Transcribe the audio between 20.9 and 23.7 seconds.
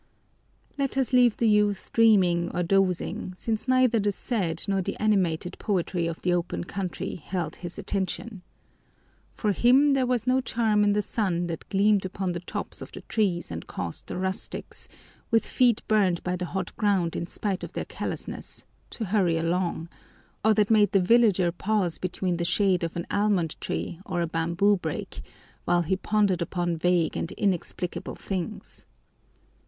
the villager pause beneath the shade of an almond